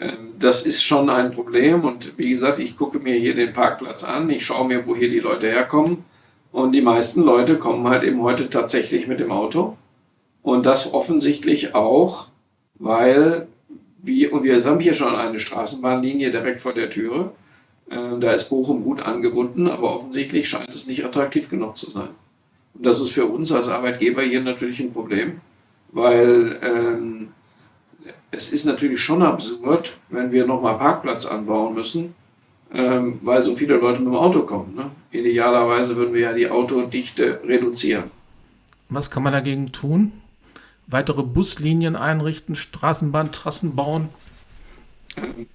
[0.00, 4.02] ähm, das ist schon ein Problem und wie gesagt, ich gucke mir hier den Parkplatz
[4.04, 6.04] an, ich schaue mir, wo hier die Leute herkommen
[6.52, 9.78] und die meisten Leute kommen halt eben heute tatsächlich mit dem Auto
[10.42, 12.28] und das offensichtlich auch,
[12.74, 13.48] weil
[14.02, 17.32] wir, und wir haben hier schon eine Straßenbahnlinie direkt vor der Türe,
[17.90, 22.08] ähm, da ist Bochum gut angebunden, aber offensichtlich scheint es nicht attraktiv genug zu sein.
[22.74, 25.40] Und das ist für uns als Arbeitgeber hier natürlich ein Problem,
[25.90, 27.28] weil ähm,
[28.30, 32.14] es ist natürlich schon absurd, wenn wir nochmal Parkplatz anbauen müssen,
[32.74, 34.74] ähm, weil so viele Leute mit dem Auto kommen.
[34.74, 34.90] Ne?
[35.10, 38.10] Idealerweise würden wir ja die Autodichte reduzieren.
[38.90, 40.12] Was kann man dagegen tun?
[40.88, 44.08] Weitere Buslinien einrichten, Straßenbahntrassen bauen?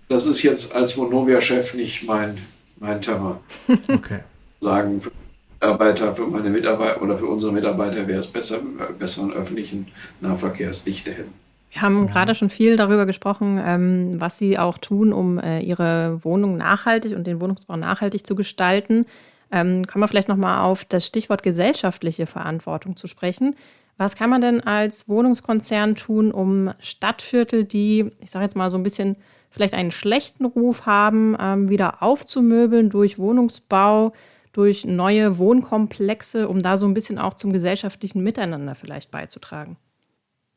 [0.08, 2.38] Das ist jetzt als Vonovia-Chef nicht mein,
[2.80, 3.40] mein Thema.
[3.88, 4.20] Okay.
[4.62, 5.12] Sagen für
[5.60, 9.88] Mitarbeiter, für meine Mitarbeiter oder für unsere Mitarbeiter wäre es besser, wenn wir besseren öffentlichen
[10.22, 11.34] Nahverkehrsdichte hätten.
[11.72, 16.24] Wir haben gerade schon viel darüber gesprochen, ähm, was Sie auch tun, um äh, Ihre
[16.24, 19.08] Wohnung nachhaltig und den Wohnungsbau nachhaltig zu gestalten.
[19.52, 23.56] Ähm, kommen wir vielleicht nochmal auf das Stichwort gesellschaftliche Verantwortung zu sprechen.
[23.98, 28.78] Was kann man denn als Wohnungskonzern tun, um Stadtviertel, die, ich sage jetzt mal so
[28.78, 29.18] ein bisschen
[29.50, 34.14] vielleicht einen schlechten Ruf haben, ähm, wieder aufzumöbeln durch Wohnungsbau,
[34.52, 39.78] durch neue Wohnkomplexe, um da so ein bisschen auch zum gesellschaftlichen Miteinander vielleicht beizutragen?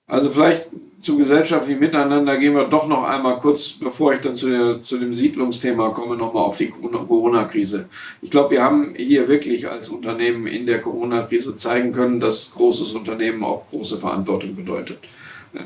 [0.09, 0.71] Also vielleicht
[1.03, 4.99] zum gesellschaftlichen Miteinander gehen wir doch noch einmal kurz, bevor ich dann zu, der, zu
[4.99, 7.87] dem Siedlungsthema komme, nochmal auf die Corona-Krise.
[8.23, 12.92] Ich glaube, wir haben hier wirklich als Unternehmen in der Corona-Krise zeigen können, dass großes
[12.92, 14.99] Unternehmen auch große Verantwortung bedeutet.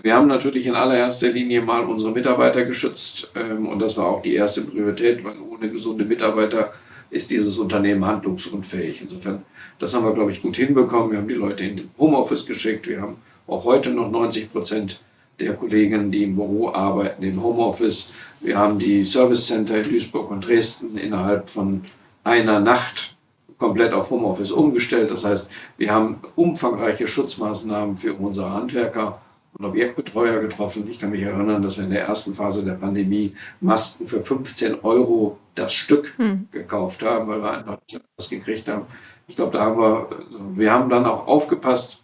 [0.02, 4.22] Wir haben natürlich in allererster Linie mal unsere Mitarbeiter geschützt ähm, und das war auch
[4.22, 6.72] die erste Priorität, weil ohne gesunde Mitarbeiter
[7.10, 9.02] ist dieses Unternehmen handlungsunfähig.
[9.02, 9.42] Insofern,
[9.78, 11.10] das haben wir, glaube ich, gut hinbekommen.
[11.10, 13.16] Wir haben die Leute in den Homeoffice geschickt, wir haben
[13.50, 15.00] auch heute noch 90 Prozent
[15.38, 18.10] der Kollegen, die im Büro arbeiten, im Homeoffice.
[18.40, 21.84] Wir haben die Service Center in Duisburg und Dresden innerhalb von
[22.22, 23.16] einer Nacht
[23.58, 25.10] komplett auf Homeoffice umgestellt.
[25.10, 29.20] Das heißt, wir haben umfangreiche Schutzmaßnahmen für unsere Handwerker
[29.54, 30.88] und Objektbetreuer getroffen.
[30.88, 34.80] Ich kann mich erinnern, dass wir in der ersten Phase der Pandemie Masken für 15
[34.82, 36.48] Euro das Stück hm.
[36.52, 37.78] gekauft haben, weil wir einfach
[38.16, 38.86] das gekriegt haben.
[39.26, 40.08] Ich glaube, da haben wir,
[40.54, 41.99] wir haben dann auch aufgepasst,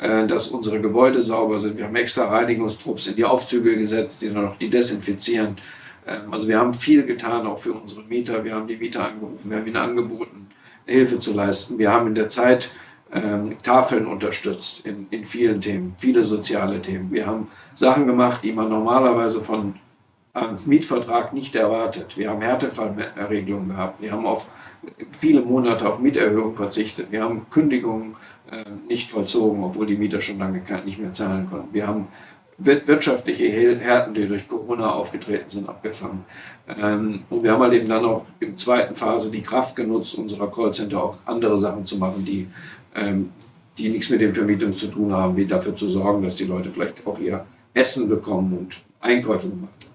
[0.00, 1.76] dass unsere Gebäude sauber sind.
[1.76, 5.56] Wir haben extra Reinigungstrupps in die Aufzüge gesetzt, die dann noch die desinfizieren.
[6.06, 8.44] Ähm, also wir haben viel getan, auch für unsere Mieter.
[8.44, 10.48] Wir haben die Mieter angerufen, wir haben ihnen angeboten,
[10.86, 11.78] Hilfe zu leisten.
[11.78, 12.72] Wir haben in der Zeit
[13.12, 17.10] ähm, Tafeln unterstützt in, in vielen Themen, viele soziale Themen.
[17.12, 19.74] Wir haben Sachen gemacht, die man normalerweise von
[20.32, 22.16] einem Mietvertrag nicht erwartet.
[22.16, 24.00] Wir haben Härtefallregelungen gehabt.
[24.00, 24.48] Wir haben auf
[25.18, 27.10] viele Monate auf Mieterhöhungen verzichtet.
[27.10, 28.39] Wir haben Kündigungen äh,
[28.88, 31.72] nicht vollzogen, obwohl die Mieter schon lange nicht mehr zahlen konnten.
[31.72, 32.08] Wir haben
[32.58, 36.24] wirtschaftliche Härten, die durch Corona aufgetreten sind, abgefangen.
[36.68, 40.50] Ähm, und wir haben halt eben dann auch in zweiten Phase die Kraft genutzt, unserer
[40.50, 42.48] Callcenter auch andere Sachen zu machen, die,
[42.94, 43.30] ähm,
[43.78, 46.70] die nichts mit dem Vermietung zu tun haben, wie dafür zu sorgen, dass die Leute
[46.70, 49.90] vielleicht auch ihr Essen bekommen und Einkäufe gemacht haben.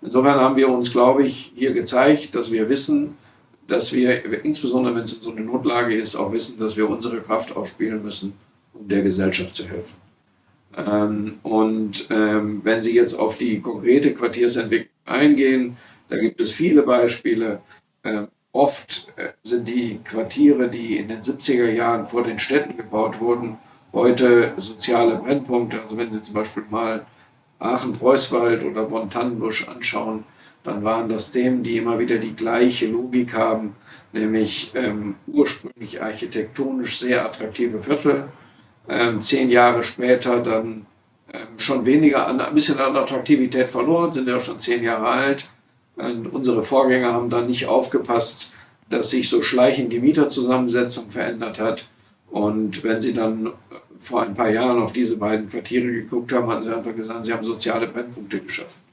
[0.00, 3.18] Insofern haben wir uns, glaube ich, hier gezeigt, dass wir wissen,
[3.68, 7.20] dass wir, insbesondere wenn es in so eine Notlage ist, auch wissen, dass wir unsere
[7.20, 8.32] Kraft ausspielen müssen,
[8.74, 9.96] um der Gesellschaft zu helfen.
[10.76, 15.76] Ähm, und ähm, wenn Sie jetzt auf die konkrete Quartiersentwicklung eingehen,
[16.08, 17.60] Da gibt es viele Beispiele.
[18.02, 23.20] Äh, oft äh, sind die Quartiere, die in den 70er Jahren vor den Städten gebaut
[23.20, 23.58] wurden,
[23.92, 25.82] heute soziale Brennpunkte.
[25.82, 27.06] Also wenn Sie zum Beispiel mal
[27.58, 30.24] Aachen-Preußwald oder Bonn-Tannenbusch anschauen,
[30.64, 33.76] dann waren das Themen, die immer wieder die gleiche Logik haben,
[34.12, 38.28] nämlich ähm, ursprünglich architektonisch sehr attraktive Viertel,
[38.88, 40.86] ähm, zehn Jahre später dann
[41.32, 45.48] ähm, schon weniger an, ein bisschen an Attraktivität verloren, sind ja schon zehn Jahre alt.
[45.96, 48.52] Und unsere Vorgänger haben dann nicht aufgepasst,
[48.88, 51.86] dass sich so schleichend die Mieterzusammensetzung verändert hat.
[52.30, 53.52] Und wenn sie dann
[53.98, 57.32] vor ein paar Jahren auf diese beiden Quartiere geguckt haben, hatten sie einfach gesagt, sie
[57.32, 58.87] haben soziale Brennpunkte geschaffen.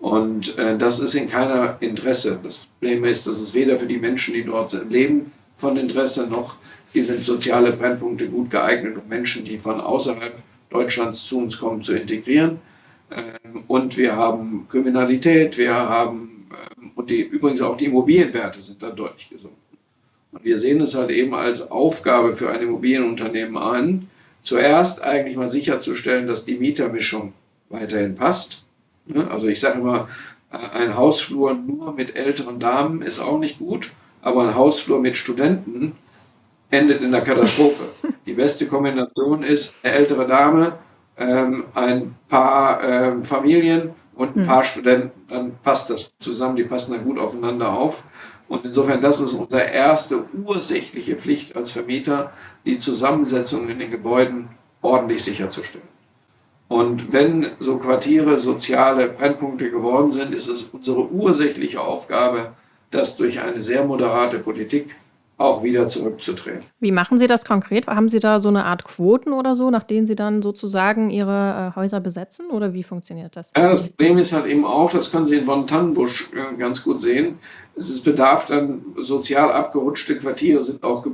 [0.00, 2.40] Und äh, das ist in keiner Interesse.
[2.42, 6.56] Das Problem ist, dass es weder für die Menschen, die dort leben, von Interesse, noch
[6.94, 10.34] sind soziale Brennpunkte gut geeignet, um Menschen, die von außerhalb
[10.70, 12.58] Deutschlands zu uns kommen, zu integrieren.
[13.10, 16.48] Ähm, und wir haben Kriminalität, wir haben,
[16.80, 19.56] ähm, und die, übrigens auch die Immobilienwerte sind dann deutlich gesunken.
[20.32, 24.08] Und wir sehen es halt eben als Aufgabe für ein Immobilienunternehmen an,
[24.42, 27.32] zuerst eigentlich mal sicherzustellen, dass die Mietermischung
[27.68, 28.64] weiterhin passt.
[29.10, 29.30] Ne?
[29.30, 30.08] Also ich sage immer,
[30.52, 33.90] äh, ein Hausflur nur mit älteren Damen ist auch nicht gut,
[34.22, 35.96] aber ein Hausflur mit Studenten
[36.70, 37.84] endet in der Katastrophe.
[38.26, 40.78] Die beste Kombination ist eine ältere Dame,
[41.16, 44.46] ähm, ein paar ähm, Familien und ein hm.
[44.46, 45.10] paar Studenten.
[45.28, 48.04] Dann passt das zusammen, die passen da gut aufeinander auf.
[48.48, 52.32] Und insofern, das ist unsere erste ursächliche Pflicht als Vermieter,
[52.66, 54.48] die Zusammensetzung in den Gebäuden
[54.82, 55.86] ordentlich sicherzustellen.
[56.70, 62.52] Und wenn so Quartiere soziale Brennpunkte geworden sind, ist es unsere ursächliche Aufgabe,
[62.92, 64.94] das durch eine sehr moderate Politik
[65.36, 66.62] auch wieder zurückzutreten.
[66.78, 67.88] Wie machen Sie das konkret?
[67.88, 71.72] Haben Sie da so eine Art Quoten oder so, nach denen Sie dann sozusagen Ihre
[71.72, 73.50] äh, Häuser besetzen oder wie funktioniert das?
[73.56, 77.00] Ja, das Problem ist halt eben auch, das können Sie in Bonn-Tannenbusch äh, ganz gut
[77.00, 77.40] sehen,
[77.74, 81.04] es bedarf dann sozial abgerutschte Quartiere sind auch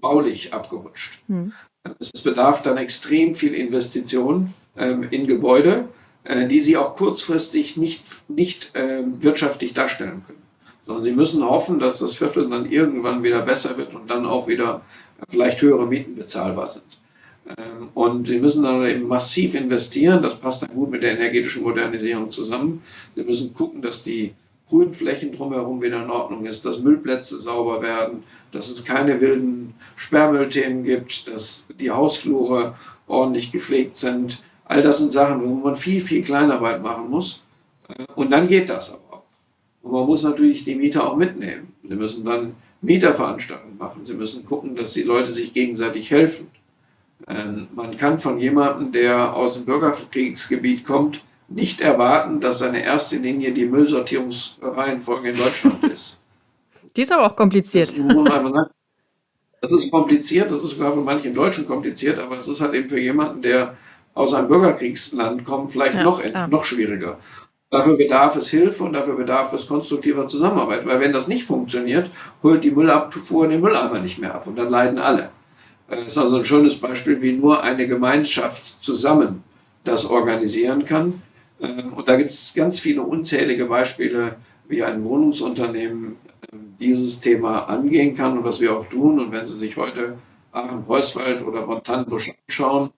[0.00, 1.22] baulich abgerutscht.
[1.26, 1.52] Hm.
[1.98, 5.88] Es bedarf dann extrem viel Investition ähm, in Gebäude,
[6.24, 10.44] äh, die Sie auch kurzfristig nicht, nicht äh, wirtschaftlich darstellen können
[10.86, 14.46] sondern sie müssen hoffen, dass das Viertel dann irgendwann wieder besser wird und dann auch
[14.46, 14.82] wieder
[15.28, 16.84] vielleicht höhere Mieten bezahlbar sind.
[17.46, 20.22] Ähm, und sie müssen dann eben massiv investieren.
[20.22, 22.82] Das passt dann gut mit der energetischen Modernisierung zusammen.
[23.14, 24.34] Sie müssen gucken, dass die
[24.68, 30.84] Grünflächen drumherum wieder in Ordnung ist, dass Müllplätze sauber werden, dass es keine wilden Sperrmüllthemen
[30.84, 32.74] gibt, dass die Hausflure
[33.06, 34.42] ordentlich gepflegt sind.
[34.64, 37.42] All das sind Sachen, wo man viel, viel Kleinarbeit machen muss.
[37.88, 39.22] Äh, und dann geht das aber.
[39.82, 41.74] Und man muss natürlich die Mieter auch mitnehmen.
[41.86, 44.04] Sie müssen dann Mieterveranstaltungen machen.
[44.04, 46.48] Sie müssen gucken, dass die Leute sich gegenseitig helfen.
[47.28, 53.16] Ähm, man kann von jemandem, der aus dem Bürgerkriegsgebiet kommt, nicht erwarten, dass seine erste
[53.16, 56.18] Linie die Müllsortierungsreihenfolge in Deutschland ist.
[56.96, 57.88] Die ist aber auch kompliziert.
[57.88, 58.68] Das,
[59.60, 62.88] das ist kompliziert, das ist sogar für manche Deutschen kompliziert, aber es ist halt eben
[62.88, 63.76] für jemanden, der
[64.14, 67.18] aus einem Bürgerkriegsland kommt, vielleicht ja, noch, noch schwieriger.
[67.70, 70.86] Dafür bedarf es Hilfe und dafür bedarf es konstruktiver Zusammenarbeit.
[70.86, 72.10] Weil wenn das nicht funktioniert,
[72.42, 75.30] holt die Müllabfuhr den Mülleimer nicht mehr ab und dann leiden alle.
[75.88, 79.42] Das ist also ein schönes Beispiel, wie nur eine Gemeinschaft zusammen
[79.82, 81.20] das organisieren kann.
[81.60, 84.36] Ähm, und da gibt es ganz viele unzählige Beispiele,
[84.68, 86.16] wie ein Wohnungsunternehmen
[86.52, 89.18] ähm, dieses Thema angehen kann und was wir auch tun.
[89.18, 90.16] Und wenn Sie sich heute
[90.52, 92.90] Aachen-Preußwald oder Montanbusch anschauen,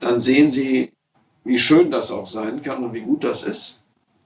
[0.00, 0.92] dann sehen Sie,
[1.44, 3.80] wie schön das auch sein kann und wie gut das ist.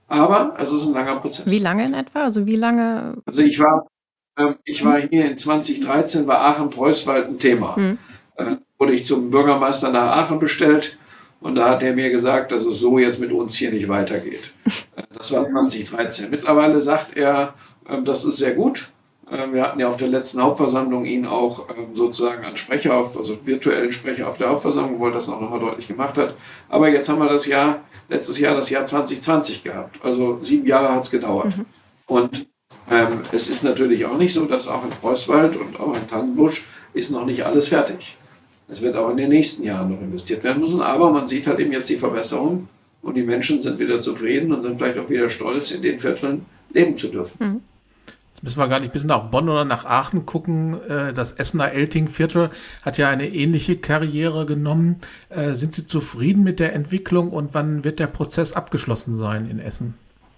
[0.08, 1.48] Aber es ist ein langer Prozess.
[1.48, 2.24] Wie lange in etwa?
[2.24, 3.14] Also wie lange?
[3.26, 3.86] Also ich war,
[4.36, 7.76] äh, ich war hier in 2013, war Aachen-Preußwald ein Thema.
[7.76, 7.98] Hm.
[8.36, 10.98] Äh, wurde ich zum Bürgermeister nach Aachen bestellt
[11.40, 14.52] und da hat er mir gesagt, dass es so jetzt mit uns hier nicht weitergeht.
[14.96, 16.30] Äh, das war 2013.
[16.30, 17.54] Mittlerweile sagt er,
[17.88, 18.90] äh, das ist sehr gut.
[19.30, 23.16] Äh, wir hatten ja auf der letzten Hauptversammlung ihn auch ähm, sozusagen als Sprecher, auf,
[23.16, 26.34] also virtuellen Sprecher auf der Hauptversammlung, wo er das auch nochmal deutlich gemacht hat.
[26.68, 30.04] Aber jetzt haben wir das Jahr, letztes Jahr das Jahr 2020 gehabt.
[30.04, 31.56] Also sieben Jahre hat es gedauert.
[31.56, 31.66] Mhm.
[32.06, 32.46] Und
[32.90, 36.64] ähm, es ist natürlich auch nicht so, dass auch in Preußwald und auch in Tannenbusch
[36.92, 38.16] ist noch nicht alles fertig.
[38.68, 40.80] Es wird auch in den nächsten Jahren noch investiert werden müssen.
[40.80, 42.68] Aber man sieht halt eben jetzt die Verbesserung
[43.02, 46.46] und die Menschen sind wieder zufrieden und sind vielleicht auch wieder stolz, in den Vierteln
[46.72, 47.36] leben zu dürfen.
[47.38, 47.60] Mhm.
[48.42, 50.80] Jetzt müssen wir gar nicht bis nach Bonn oder nach Aachen gucken.
[50.88, 52.48] Äh, das Essener Elting-Viertel
[52.82, 54.96] hat ja eine ähnliche Karriere genommen.
[55.28, 59.58] Äh, sind Sie zufrieden mit der Entwicklung und wann wird der Prozess abgeschlossen sein in
[59.58, 59.94] Essen?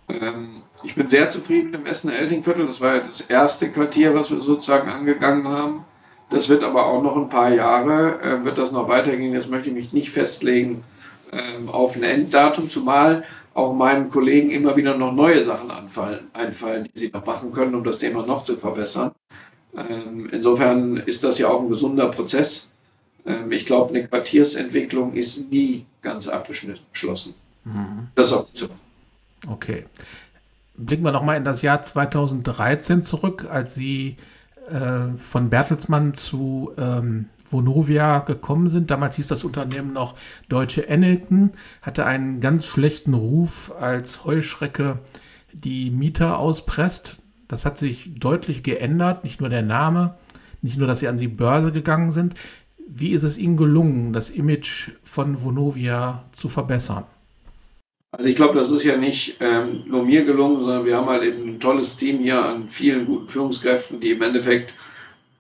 [0.09, 2.67] Ähm, ich bin sehr zufrieden mit dem Essener Elting-Viertel.
[2.67, 5.85] Das war ja das erste Quartier, was wir sozusagen angegangen haben.
[6.29, 9.33] Das wird aber auch noch ein paar Jahre, äh, wird das noch weitergehen.
[9.33, 10.83] Jetzt möchte ich mich nicht festlegen
[11.31, 13.23] ähm, auf ein Enddatum, zumal
[13.55, 17.75] auch meinen Kollegen immer wieder noch neue Sachen anfallen, einfallen, die sie noch machen können,
[17.75, 19.13] um das Thema noch zu verbessern.
[19.77, 22.71] Ähm, insofern ist das ja auch ein gesunder Prozess.
[23.27, 27.35] Ähm, ich glaube, eine Quartiersentwicklung ist nie ganz abgeschlossen.
[27.65, 28.09] Mhm.
[28.15, 28.69] Das ist auch so.
[29.49, 29.85] Okay.
[30.77, 34.17] Blicken wir nochmal in das Jahr 2013 zurück, als Sie
[34.69, 38.91] äh, von Bertelsmann zu ähm, Vonovia gekommen sind.
[38.91, 40.15] Damals hieß das Unternehmen noch
[40.49, 44.99] Deutsche Ennington, hatte einen ganz schlechten Ruf als Heuschrecke,
[45.53, 47.21] die Mieter auspresst.
[47.49, 50.15] Das hat sich deutlich geändert, nicht nur der Name,
[50.63, 52.35] nicht nur, dass sie an die Börse gegangen sind.
[52.89, 57.05] Wie ist es Ihnen gelungen, das Image von Vonovia zu verbessern?
[58.15, 61.25] Also ich glaube, das ist ja nicht ähm, nur mir gelungen, sondern wir haben halt
[61.25, 64.75] eben ein tolles Team hier an vielen guten Führungskräften, die im Endeffekt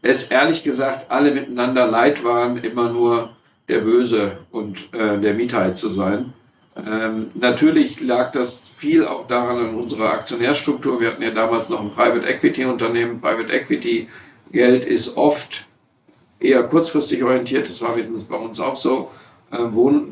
[0.00, 3.36] es ehrlich gesagt alle miteinander leid waren, immer nur
[3.68, 6.32] der Böse und äh, der Mietheit zu sein.
[6.74, 10.98] Ähm, natürlich lag das viel auch daran an unserer Aktionärstruktur.
[10.98, 13.20] Wir hatten ja damals noch ein Private Equity Unternehmen.
[13.20, 14.08] Private Equity
[14.50, 15.66] Geld ist oft
[16.40, 17.68] eher kurzfristig orientiert.
[17.68, 19.10] Das war wenigstens bei uns auch so.
[19.52, 19.58] Äh,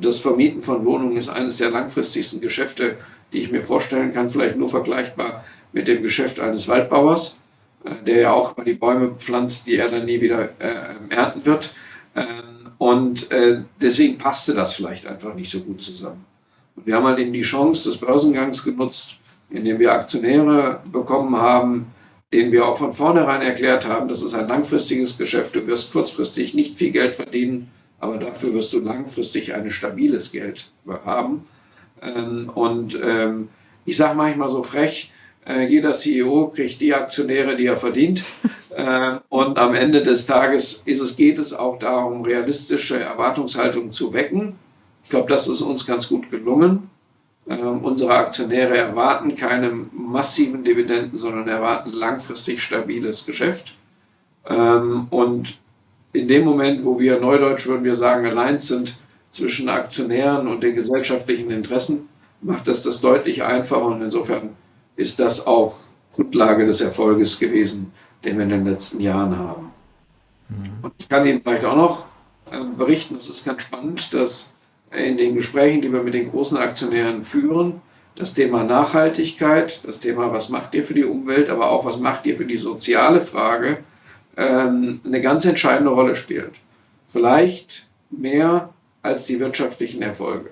[0.00, 2.98] das Vermieten von Wohnungen ist eines der langfristigsten Geschäfte,
[3.32, 4.28] die ich mir vorstellen kann.
[4.28, 7.38] Vielleicht nur vergleichbar mit dem Geschäft eines Waldbauers,
[7.84, 11.44] äh, der ja auch mal die Bäume pflanzt, die er dann nie wieder äh, ernten
[11.46, 11.74] wird.
[12.14, 12.26] Ähm,
[12.78, 13.28] und
[13.78, 16.24] deswegen passte das vielleicht einfach nicht so gut zusammen.
[16.76, 19.16] Wir haben halt eben die Chance des Börsengangs genutzt,
[19.50, 21.92] indem wir Aktionäre bekommen haben,
[22.32, 26.54] denen wir auch von vornherein erklärt haben, das ist ein langfristiges Geschäft, du wirst kurzfristig
[26.54, 27.68] nicht viel Geld verdienen,
[28.00, 30.70] aber dafür wirst du langfristig ein stabiles Geld
[31.04, 31.46] haben.
[32.02, 33.48] Ähm, und ähm,
[33.84, 35.12] ich sage manchmal so frech,
[35.46, 38.24] äh, jeder CEO kriegt die Aktionäre, die er verdient.
[38.72, 44.12] Äh, und am Ende des Tages ist es, geht es auch darum, realistische Erwartungshaltung zu
[44.12, 44.54] wecken
[45.10, 46.88] ich glaube, das ist uns ganz gut gelungen.
[47.48, 53.74] Ähm, unsere Aktionäre erwarten keine massiven Dividenden, sondern erwarten langfristig stabiles Geschäft.
[54.48, 55.58] Ähm, und
[56.12, 58.98] in dem Moment, wo wir neudeutsch würden wir sagen, allein sind
[59.30, 62.08] zwischen Aktionären und den gesellschaftlichen Interessen,
[62.40, 63.84] macht das das deutlich einfacher.
[63.84, 64.50] Und insofern
[64.96, 65.76] ist das auch
[66.12, 67.92] Grundlage des Erfolges gewesen,
[68.24, 69.72] den wir in den letzten Jahren haben.
[70.48, 70.70] Mhm.
[70.82, 72.06] Und ich kann Ihnen vielleicht auch noch
[72.50, 74.52] äh, berichten, es ist ganz spannend, dass
[74.90, 77.80] in den Gesprächen, die wir mit den großen Aktionären führen,
[78.16, 82.26] das Thema Nachhaltigkeit, das Thema, was macht ihr für die Umwelt, aber auch, was macht
[82.26, 83.78] ihr für die soziale Frage,
[84.40, 86.52] ähm, eine ganz entscheidende Rolle spielt.
[87.06, 88.70] Vielleicht mehr
[89.02, 90.50] als die wirtschaftlichen Erfolge.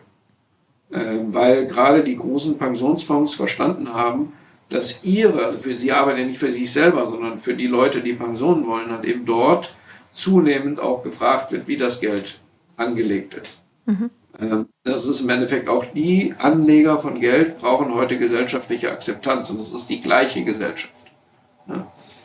[0.92, 4.32] Ähm, weil gerade die großen Pensionsfonds verstanden haben,
[4.68, 8.02] dass ihre, also für sie arbeiten ja nicht für sich selber, sondern für die Leute,
[8.02, 9.74] die Pensionen wollen, und eben dort
[10.12, 12.40] zunehmend auch gefragt wird, wie das Geld
[12.76, 13.64] angelegt ist.
[13.86, 14.10] Mhm.
[14.38, 19.60] Ähm, das ist im Endeffekt auch die Anleger von Geld brauchen heute gesellschaftliche Akzeptanz und
[19.60, 21.06] es ist die gleiche Gesellschaft.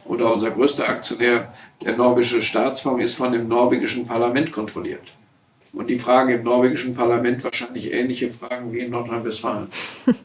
[0.06, 5.13] Oder unser größter Aktionär, der norwegische Staatsfonds, ist von dem norwegischen Parlament kontrolliert.
[5.72, 9.68] Und die fragen im norwegischen Parlament wahrscheinlich ähnliche Fragen wie in Nordrhein-Westfalen.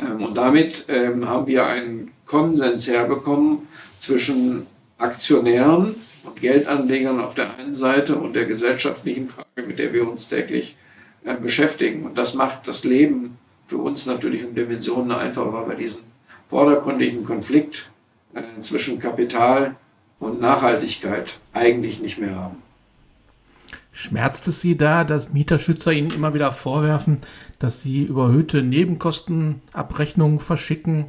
[0.00, 3.66] Ähm, und damit ähm, haben wir einen Konsens herbekommen
[3.98, 5.96] zwischen Aktionären,
[6.28, 10.76] und Geldanlegern auf der einen Seite und der gesellschaftlichen Frage, mit der wir uns täglich
[11.24, 12.04] äh, beschäftigen.
[12.04, 16.02] Und das macht das Leben für uns natürlich um Dimensionen einfacher, weil wir diesen
[16.48, 17.90] vordergründigen Konflikt
[18.38, 19.76] äh, zwischen Kapital
[20.18, 22.62] und Nachhaltigkeit eigentlich nicht mehr haben.
[23.92, 27.20] Schmerzt es Sie da, dass Mieterschützer Ihnen immer wieder vorwerfen,
[27.58, 31.06] dass Sie überhöhte Nebenkostenabrechnungen verschicken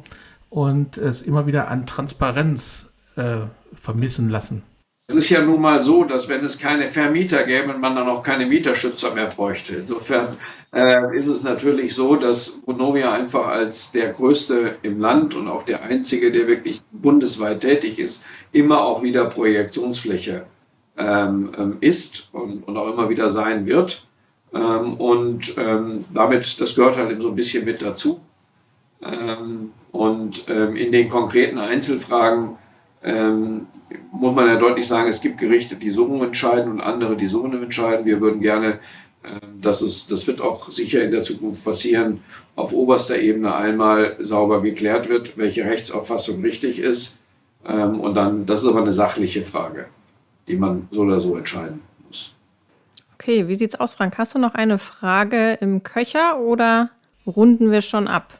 [0.48, 3.42] und es immer wieder an Transparenz äh,
[3.74, 4.62] vermissen lassen?
[5.10, 8.22] Es ist ja nun mal so, dass wenn es keine Vermieter gäbe, man dann auch
[8.22, 9.74] keine Mieterschützer mehr bräuchte.
[9.74, 10.36] Insofern
[10.72, 15.64] äh, ist es natürlich so, dass Vonovia einfach als der größte im Land und auch
[15.64, 20.46] der einzige, der wirklich bundesweit tätig ist, immer auch wieder Projektionsfläche
[20.96, 24.06] ähm, ähm ist und, und, auch immer wieder sein wird.
[24.54, 28.20] Ähm, und ähm, damit, das gehört halt eben so ein bisschen mit dazu.
[29.02, 32.58] Ähm, und ähm, in den konkreten Einzelfragen
[33.02, 33.66] ähm,
[34.12, 37.44] muss man ja deutlich sagen, es gibt Gerichte, die so entscheiden und andere, die so
[37.46, 38.04] entscheiden.
[38.04, 38.78] Wir würden gerne,
[39.22, 42.22] äh, dass es, das wird auch sicher in der Zukunft passieren,
[42.56, 47.18] auf oberster Ebene einmal sauber geklärt wird, welche Rechtsauffassung richtig ist.
[47.64, 49.86] Ähm, und dann, das ist aber eine sachliche Frage,
[50.46, 52.34] die man so oder so entscheiden muss.
[53.14, 54.18] Okay, wie sieht's aus, Frank?
[54.18, 56.90] Hast du noch eine Frage im Köcher oder
[57.26, 58.38] runden wir schon ab?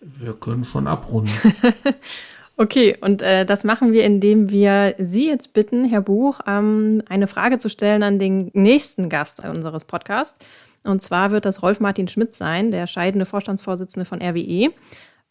[0.00, 1.32] Wir können schon abrunden.
[2.58, 7.28] Okay, und äh, das machen wir, indem wir Sie jetzt bitten, Herr Buch, ähm, eine
[7.28, 10.38] Frage zu stellen an den nächsten Gast unseres Podcasts.
[10.82, 14.70] Und zwar wird das Rolf Martin Schmidt sein, der scheidende Vorstandsvorsitzende von RWE.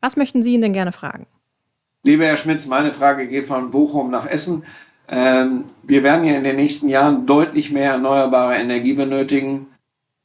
[0.02, 1.26] Was möchten Sie ihn denn gerne fragen?
[2.04, 4.64] Lieber Herr Schmitz, meine Frage geht von Bochum nach Essen.
[5.08, 9.68] Ähm, wir werden ja in den nächsten Jahren deutlich mehr erneuerbare Energie benötigen.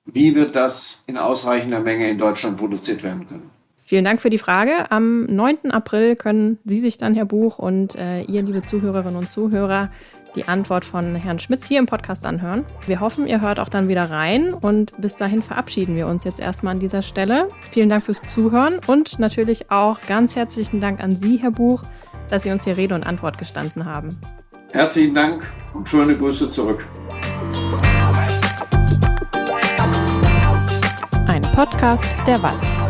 [0.05, 3.51] Wie wird das in ausreichender Menge in Deutschland produziert werden können?
[3.91, 4.88] Vielen Dank für die Frage.
[4.93, 5.72] Am 9.
[5.72, 9.91] April können Sie sich dann, Herr Buch, und äh, ihr, liebe Zuhörerinnen und Zuhörer,
[10.36, 12.64] die Antwort von Herrn Schmitz hier im Podcast anhören.
[12.86, 16.38] Wir hoffen, ihr hört auch dann wieder rein und bis dahin verabschieden wir uns jetzt
[16.38, 17.49] erstmal an dieser Stelle.
[17.72, 21.82] Vielen Dank fürs Zuhören und natürlich auch ganz herzlichen Dank an Sie, Herr Buch,
[22.28, 24.16] dass Sie uns hier Rede und Antwort gestanden haben.
[24.70, 26.86] Herzlichen Dank und schöne Grüße zurück.
[31.26, 32.80] Ein Podcast der Walz.